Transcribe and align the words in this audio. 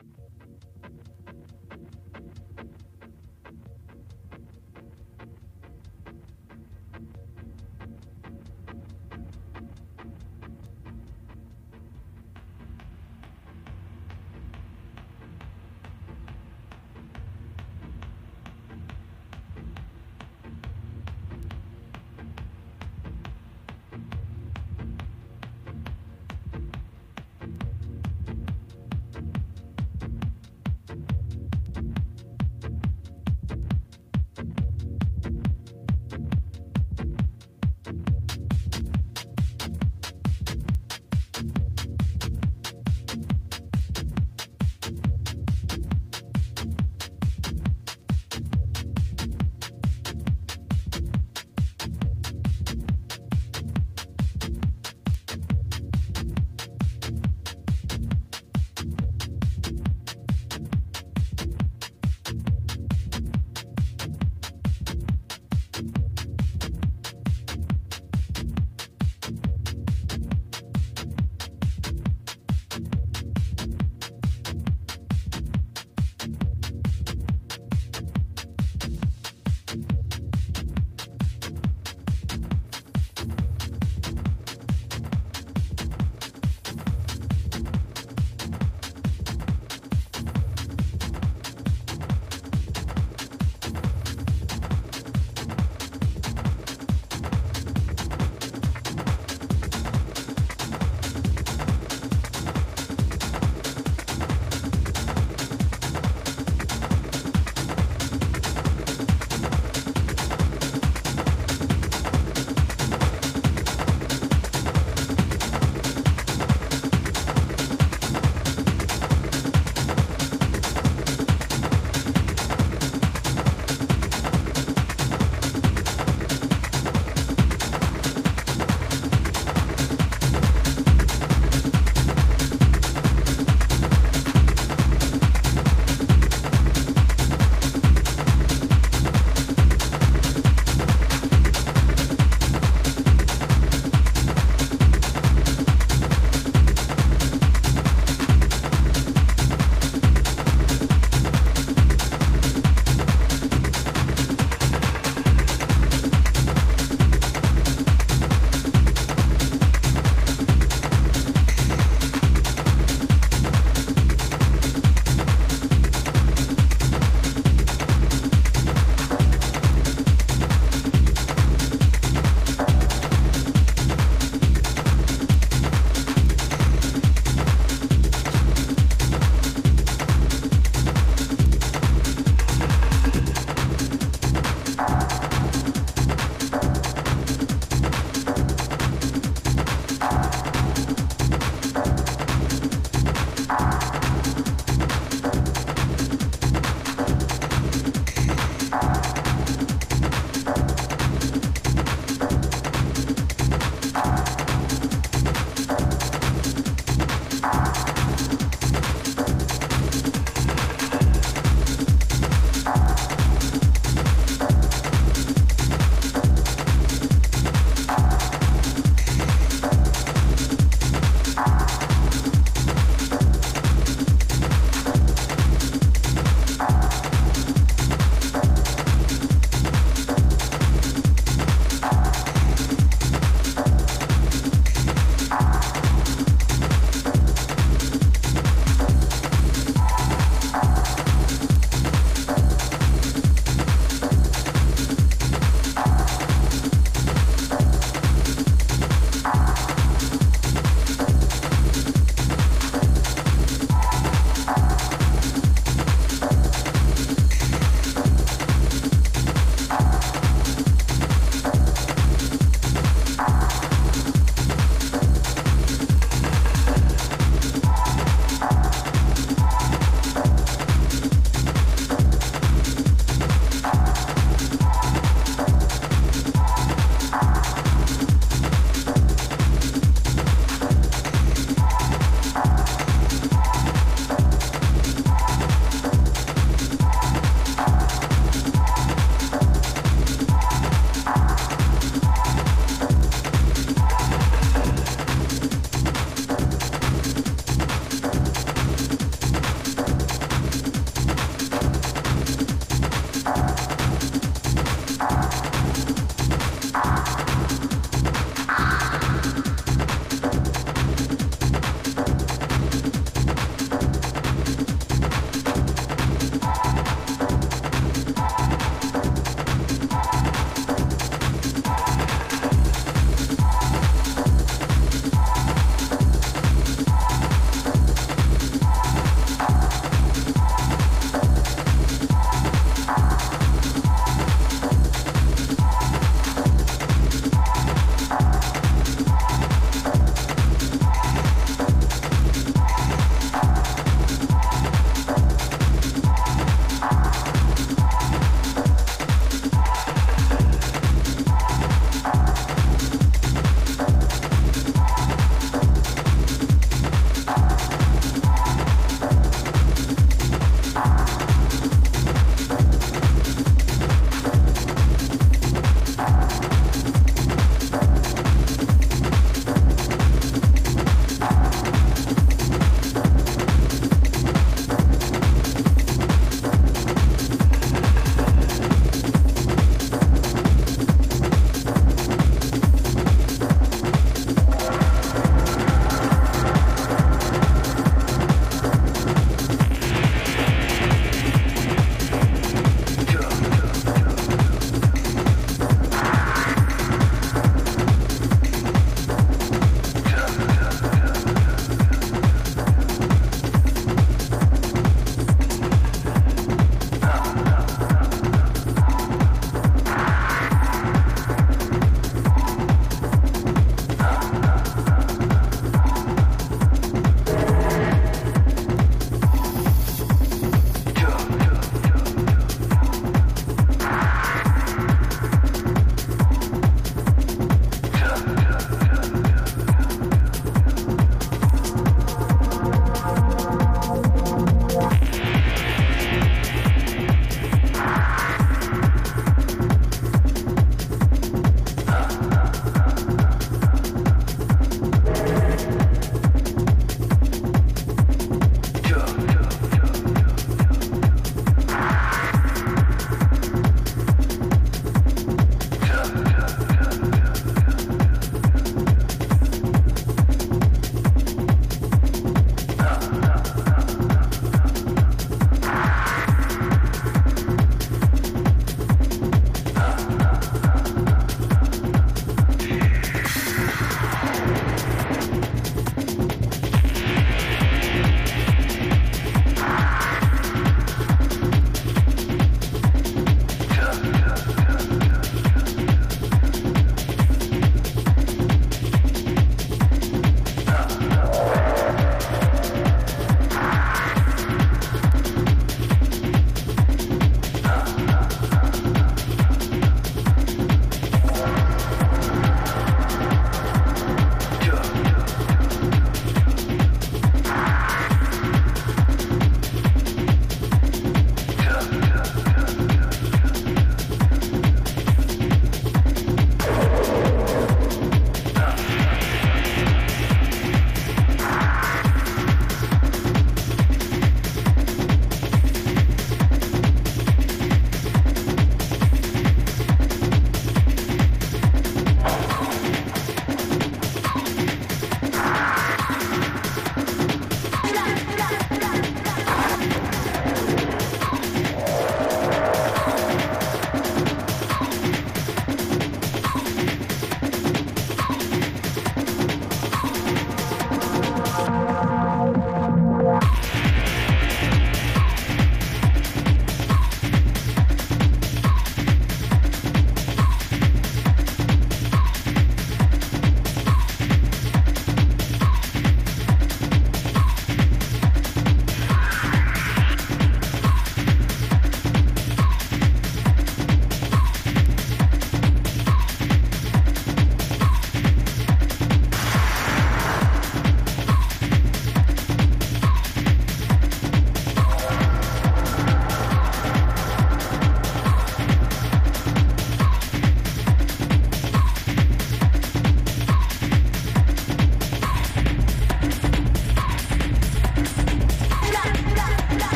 Thank 0.00 0.14
you. 0.76 0.79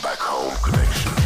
Back 0.00 0.18
Home 0.20 0.56
Connection. 0.62 1.21